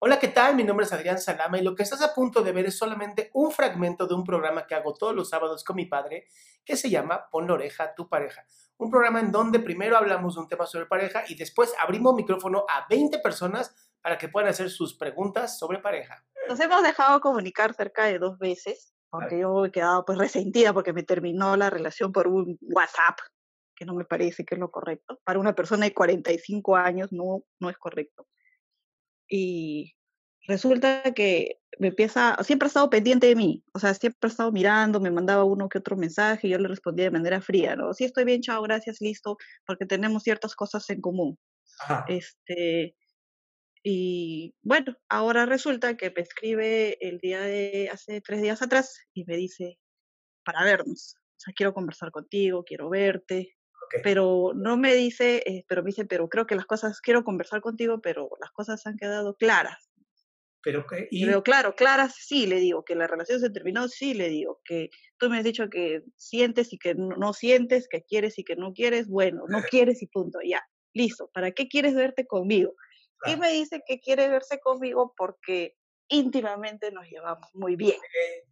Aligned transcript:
Hola, 0.00 0.20
¿qué 0.20 0.28
tal? 0.28 0.54
Mi 0.54 0.62
nombre 0.62 0.86
es 0.86 0.92
Adrián 0.92 1.18
Salama 1.18 1.58
y 1.58 1.62
lo 1.62 1.74
que 1.74 1.82
estás 1.82 2.02
a 2.02 2.14
punto 2.14 2.42
de 2.42 2.52
ver 2.52 2.66
es 2.66 2.78
solamente 2.78 3.30
un 3.34 3.50
fragmento 3.50 4.06
de 4.06 4.14
un 4.14 4.22
programa 4.22 4.64
que 4.64 4.76
hago 4.76 4.94
todos 4.94 5.12
los 5.12 5.28
sábados 5.28 5.64
con 5.64 5.74
mi 5.74 5.86
padre 5.86 6.28
que 6.64 6.76
se 6.76 6.88
llama 6.88 7.28
Pon 7.32 7.48
la 7.48 7.54
oreja 7.54 7.82
a 7.82 7.94
tu 7.96 8.08
pareja. 8.08 8.46
Un 8.76 8.92
programa 8.92 9.18
en 9.18 9.32
donde 9.32 9.58
primero 9.58 9.96
hablamos 9.96 10.36
de 10.36 10.42
un 10.42 10.46
tema 10.46 10.66
sobre 10.66 10.86
pareja 10.86 11.24
y 11.26 11.34
después 11.34 11.74
abrimos 11.80 12.14
micrófono 12.14 12.64
a 12.68 12.86
20 12.88 13.18
personas 13.18 13.74
para 14.00 14.16
que 14.18 14.28
puedan 14.28 14.50
hacer 14.50 14.70
sus 14.70 14.96
preguntas 14.96 15.58
sobre 15.58 15.80
pareja. 15.80 16.24
Nos 16.48 16.60
hemos 16.60 16.84
dejado 16.84 17.20
comunicar 17.20 17.74
cerca 17.74 18.04
de 18.04 18.20
dos 18.20 18.38
veces, 18.38 18.94
porque 19.10 19.40
yo 19.40 19.64
he 19.64 19.72
quedado 19.72 20.04
pues 20.04 20.16
resentida 20.16 20.72
porque 20.72 20.92
me 20.92 21.02
terminó 21.02 21.56
la 21.56 21.70
relación 21.70 22.12
por 22.12 22.28
un 22.28 22.56
WhatsApp, 22.60 23.18
que 23.74 23.84
no 23.84 23.94
me 23.94 24.04
parece 24.04 24.44
que 24.44 24.54
es 24.54 24.60
lo 24.60 24.70
correcto. 24.70 25.18
Para 25.24 25.40
una 25.40 25.56
persona 25.56 25.86
de 25.86 25.92
45 25.92 26.76
años 26.76 27.08
no, 27.10 27.42
no 27.58 27.68
es 27.68 27.76
correcto 27.76 28.28
y 29.28 29.94
resulta 30.46 31.02
que 31.14 31.60
me 31.78 31.88
empieza, 31.88 32.36
siempre 32.42 32.66
ha 32.66 32.68
estado 32.68 32.90
pendiente 32.90 33.28
de 33.28 33.36
mí, 33.36 33.64
o 33.72 33.78
sea, 33.78 33.94
siempre 33.94 34.18
ha 34.22 34.28
estado 34.28 34.50
mirando, 34.50 35.00
me 35.00 35.10
mandaba 35.10 35.44
uno 35.44 35.68
que 35.68 35.78
otro 35.78 35.96
mensaje 35.96 36.48
y 36.48 36.50
yo 36.50 36.58
le 36.58 36.68
respondía 36.68 37.04
de 37.04 37.10
manera 37.12 37.40
fría, 37.40 37.76
¿no? 37.76 37.92
Sí, 37.94 38.04
estoy 38.04 38.24
bien, 38.24 38.40
chao, 38.40 38.62
gracias, 38.62 39.00
listo, 39.00 39.36
porque 39.66 39.86
tenemos 39.86 40.22
ciertas 40.22 40.54
cosas 40.54 40.88
en 40.90 41.00
común. 41.00 41.38
Este, 42.08 42.96
y 43.84 44.54
bueno, 44.62 44.96
ahora 45.08 45.46
resulta 45.46 45.96
que 45.96 46.10
me 46.10 46.22
escribe 46.22 46.98
el 47.06 47.18
día 47.18 47.42
de 47.42 47.90
hace 47.92 48.20
tres 48.20 48.42
días 48.42 48.60
atrás 48.62 48.98
y 49.14 49.24
me 49.24 49.36
dice, 49.36 49.78
para 50.44 50.64
vernos, 50.64 51.14
o 51.16 51.40
sea, 51.40 51.54
quiero 51.54 51.72
conversar 51.74 52.10
contigo, 52.10 52.64
quiero 52.64 52.88
verte, 52.88 53.57
pero 54.02 54.52
no 54.54 54.76
me 54.76 54.94
dice, 54.94 55.42
eh, 55.46 55.64
pero 55.68 55.82
me 55.82 55.88
dice, 55.88 56.04
pero 56.04 56.28
creo 56.28 56.46
que 56.46 56.54
las 56.54 56.66
cosas, 56.66 57.00
quiero 57.00 57.24
conversar 57.24 57.60
contigo, 57.60 58.00
pero 58.00 58.30
las 58.40 58.50
cosas 58.50 58.86
han 58.86 58.96
quedado 58.96 59.36
claras. 59.36 59.90
Pero, 60.62 60.84
y... 61.10 61.24
pero 61.24 61.42
claro, 61.42 61.74
claras 61.74 62.14
sí 62.18 62.46
le 62.46 62.56
digo, 62.56 62.84
que 62.84 62.94
la 62.94 63.06
relación 63.06 63.40
se 63.40 63.50
terminó, 63.50 63.88
sí 63.88 64.14
le 64.14 64.28
digo, 64.28 64.60
que 64.64 64.90
tú 65.16 65.30
me 65.30 65.38
has 65.38 65.44
dicho 65.44 65.70
que 65.70 66.02
sientes 66.16 66.72
y 66.72 66.78
que 66.78 66.94
no, 66.94 67.32
sientes, 67.32 67.88
que 67.88 68.02
quieres 68.02 68.38
y 68.38 68.44
que 68.44 68.56
no 68.56 68.72
quieres, 68.72 69.08
bueno, 69.08 69.44
no 69.48 69.62
quieres 69.62 70.02
y 70.02 70.06
punto, 70.08 70.40
ya, 70.44 70.62
listo, 70.92 71.30
¿para 71.32 71.52
qué 71.52 71.68
quieres 71.68 71.94
verte 71.94 72.26
conmigo? 72.26 72.74
Y 73.26 73.36
me 73.36 73.52
dice 73.52 73.82
que 73.86 74.00
quiere 74.00 74.28
verse 74.28 74.60
conmigo 74.60 75.14
porque 75.16 75.76
íntimamente 76.08 76.90
nos 76.90 77.08
llevamos 77.08 77.48
muy 77.54 77.76
bien. 77.76 77.98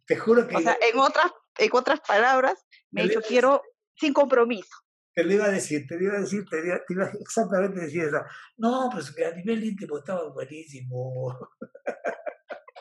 te 0.05 0.17
juro 0.17 0.47
que... 0.47 0.55
O 0.55 0.59
sea, 0.59 0.77
en 0.91 0.99
otras, 0.99 1.31
en 1.57 1.69
otras 1.73 2.01
palabras, 2.01 2.65
me 2.91 3.01
ha 3.01 3.05
dicho, 3.05 3.21
quiero 3.21 3.61
sin 3.95 4.13
compromiso 4.13 4.75
te 5.17 5.23
lo 5.23 5.33
iba 5.33 5.45
a 5.45 5.49
decir, 5.49 5.87
te 5.87 5.95
lo 5.95 6.03
iba 6.03 6.17
a 6.17 6.21
decir, 6.21 6.45
te 6.47 6.59
iba, 6.89 7.09
exactamente 7.19 7.81
a 7.81 7.85
decir 7.85 8.03
eso. 8.03 8.21
No, 8.57 8.87
pues 8.91 9.11
a 9.17 9.35
nivel 9.35 9.63
íntimo 9.63 9.97
estaba 9.97 10.29
buenísimo. 10.29 11.35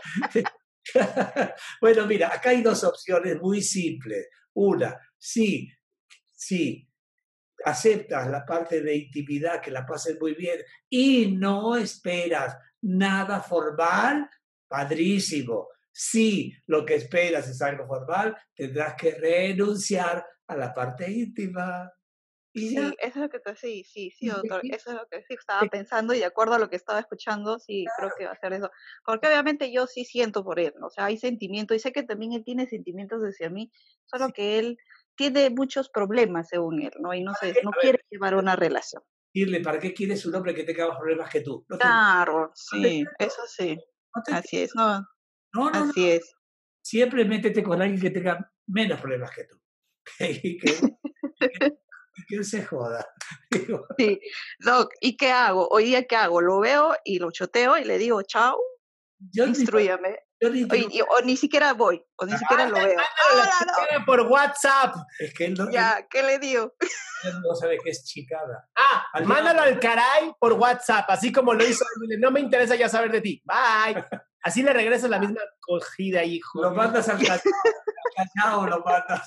bueno, 1.80 2.06
mira, 2.06 2.34
acá 2.34 2.50
hay 2.50 2.60
dos 2.60 2.84
opciones 2.84 3.40
muy 3.40 3.62
simples. 3.62 4.28
Una, 4.52 5.00
sí, 5.16 5.72
sí, 6.30 6.86
aceptas 7.64 8.28
la 8.28 8.44
parte 8.44 8.82
de 8.82 8.96
intimidad, 8.96 9.62
que 9.62 9.70
la 9.70 9.86
pases 9.86 10.20
muy 10.20 10.34
bien 10.34 10.60
y 10.90 11.32
no 11.38 11.74
esperas 11.74 12.54
nada 12.82 13.40
formal, 13.40 14.28
padrísimo. 14.68 15.68
Si 15.90 16.54
lo 16.66 16.84
que 16.84 16.96
esperas 16.96 17.48
es 17.48 17.62
algo 17.62 17.86
formal, 17.86 18.36
tendrás 18.54 18.94
que 18.94 19.12
renunciar 19.12 20.22
a 20.48 20.54
la 20.54 20.74
parte 20.74 21.10
íntima. 21.10 21.90
Sí, 22.56 22.76
eso 22.76 22.94
es 23.00 23.16
lo 23.16 23.28
que 23.28 23.38
te, 23.38 23.54
sí, 23.54 23.84
sí, 23.84 24.10
sí, 24.10 24.28
doctor, 24.28 24.62
eso 24.64 24.90
es 24.90 24.96
lo 24.96 25.06
que 25.10 25.22
sí 25.22 25.34
estaba 25.34 25.68
pensando 25.68 26.14
y 26.14 26.20
de 26.20 26.24
acuerdo 26.24 26.54
a 26.54 26.58
lo 26.58 26.70
que 26.70 26.76
estaba 26.76 27.00
escuchando, 27.00 27.58
sí, 27.58 27.84
creo 27.98 28.10
que 28.16 28.24
va 28.24 28.32
a 28.32 28.40
ser 28.40 28.54
eso. 28.54 28.70
Porque 29.04 29.26
obviamente 29.26 29.70
yo 29.70 29.86
sí 29.86 30.06
siento 30.06 30.42
por 30.42 30.58
él, 30.58 30.72
¿no? 30.80 30.86
o 30.86 30.90
sea, 30.90 31.04
hay 31.04 31.18
sentimiento 31.18 31.74
y 31.74 31.78
sé 31.78 31.92
que 31.92 32.02
también 32.02 32.32
él 32.32 32.44
tiene 32.44 32.66
sentimientos 32.66 33.20
hacia 33.20 33.50
mí, 33.50 33.70
solo 34.06 34.30
que 34.32 34.58
él 34.58 34.78
tiene 35.16 35.50
muchos 35.50 35.90
problemas 35.90 36.48
según 36.48 36.82
él, 36.82 36.92
¿no? 37.00 37.12
Y 37.12 37.22
no 37.22 37.34
sé, 37.34 37.54
no 37.62 37.70
quiere 37.72 38.00
llevar 38.10 38.34
una 38.34 38.56
relación. 38.56 39.02
Dile, 39.34 39.60
¿para 39.60 39.78
qué 39.78 39.92
quieres 39.92 40.24
un 40.24 40.34
hombre 40.34 40.54
que 40.54 40.64
tenga 40.64 40.88
más 40.88 40.98
problemas 40.98 41.30
que 41.30 41.42
tú? 41.42 41.66
claro, 41.78 42.52
sí, 42.54 43.04
eso 43.18 43.42
sí. 43.46 43.78
Así 44.32 44.62
es, 44.62 44.74
no. 44.74 45.00
No, 45.52 45.70
no, 45.70 45.90
Así 45.90 46.10
es. 46.10 46.34
Siempre 46.82 47.24
métete 47.24 47.62
con 47.62 47.82
alguien 47.82 48.00
que 48.00 48.10
tenga 48.10 48.50
menos 48.66 49.00
problemas 49.00 49.30
que 49.34 49.44
tú. 49.44 49.60
que 50.18 50.96
se 52.42 52.64
joda. 52.64 53.06
Sí, 53.98 54.20
Doc, 54.60 54.92
¿y 55.00 55.16
qué 55.16 55.30
hago? 55.30 55.68
Hoy 55.68 55.84
día, 55.86 56.06
¿qué 56.06 56.16
hago? 56.16 56.40
Lo 56.40 56.60
veo 56.60 56.94
y 57.04 57.18
lo 57.18 57.30
choteo 57.30 57.78
y 57.78 57.84
le 57.84 57.98
digo, 57.98 58.22
chao, 58.22 58.58
instruyame. 59.32 60.18
o 60.40 61.22
ni 61.24 61.36
siquiera 61.36 61.72
voy, 61.72 62.04
o 62.16 62.26
ni 62.26 62.32
ah, 62.32 62.38
siquiera 62.38 62.68
lo 62.68 62.76
veo. 62.76 62.98
Ah, 63.28 64.04
por 64.06 64.20
WhatsApp. 64.22 64.94
Es 65.18 65.34
que 65.34 65.46
él 65.46 65.54
no, 65.54 65.70
ya, 65.70 66.06
¿qué 66.08 66.22
le 66.22 66.38
digo? 66.38 66.74
Él 67.24 67.40
no 67.40 67.54
sabe 67.54 67.78
qué 67.82 67.90
es 67.90 68.04
chicada. 68.04 68.68
Ah, 68.76 69.04
mándalo 69.24 69.62
al 69.62 69.80
caray 69.80 70.32
por 70.38 70.52
WhatsApp, 70.52 71.06
así 71.08 71.32
como 71.32 71.54
lo 71.54 71.66
hizo. 71.66 71.84
No 72.18 72.30
me 72.30 72.40
interesa 72.40 72.76
ya 72.76 72.88
saber 72.88 73.10
de 73.10 73.20
ti. 73.20 73.42
Bye. 73.44 74.04
Así 74.42 74.62
le 74.62 74.72
regresas 74.72 75.10
la 75.10 75.18
misma 75.18 75.40
cogida, 75.60 76.22
hijo. 76.22 76.62
Lo 76.62 76.70
mandas 76.70 77.08
al 77.08 77.18
Callao, 77.18 78.66
lo 78.66 78.78
mandas. 78.84 79.26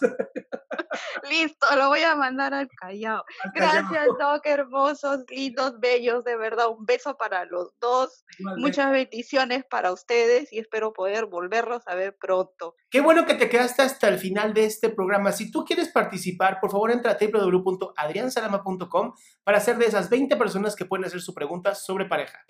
Listo, 1.29 1.67
lo 1.75 1.89
voy 1.89 2.01
a 2.01 2.15
mandar 2.15 2.53
al 2.53 2.69
Callao. 2.69 3.23
Gracias, 3.53 4.07
Doc, 4.19 4.45
hermosos, 4.45 5.25
lindos, 5.29 5.79
bellos, 5.79 6.23
de 6.23 6.35
verdad. 6.35 6.69
Un 6.69 6.85
beso 6.85 7.17
para 7.17 7.45
los 7.45 7.71
dos. 7.79 8.25
Muchas 8.57 8.91
bendiciones 8.91 9.63
para 9.69 9.91
ustedes 9.91 10.51
y 10.51 10.59
espero 10.59 10.93
poder 10.93 11.25
volverlos 11.25 11.87
a 11.87 11.95
ver 11.95 12.15
pronto. 12.19 12.75
Qué 12.89 13.01
bueno 13.01 13.25
que 13.25 13.35
te 13.35 13.49
quedaste 13.49 13.81
hasta 13.83 14.07
el 14.07 14.17
final 14.17 14.53
de 14.53 14.65
este 14.65 14.89
programa. 14.89 15.31
Si 15.31 15.51
tú 15.51 15.65
quieres 15.65 15.89
participar, 15.89 16.59
por 16.59 16.71
favor 16.71 16.91
entra 16.91 17.11
a 17.11 17.17
www.adriansalama.com 17.19 19.13
para 19.43 19.59
ser 19.59 19.77
de 19.77 19.85
esas 19.85 20.09
20 20.09 20.35
personas 20.37 20.75
que 20.75 20.85
pueden 20.85 21.05
hacer 21.05 21.21
su 21.21 21.33
pregunta 21.33 21.75
sobre 21.75 22.05
pareja. 22.05 22.45